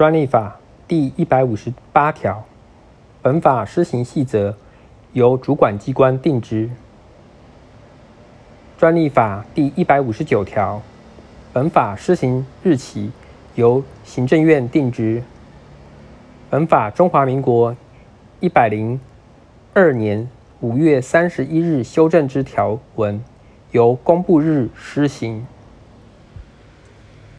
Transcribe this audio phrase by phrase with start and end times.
[0.00, 0.56] 专利法
[0.88, 2.42] 第一百五十八条，
[3.20, 4.56] 本法施行细则
[5.12, 6.70] 由主管机关定之。
[8.78, 10.80] 专利法第一百五十九条，
[11.52, 13.12] 本法施行日期
[13.56, 15.22] 由行政院定之。
[16.48, 17.76] 本法中华民国
[18.40, 18.98] 一百零
[19.74, 20.26] 二年
[20.60, 23.22] 五月三十一日修正之条文，
[23.72, 25.44] 由公布日施行。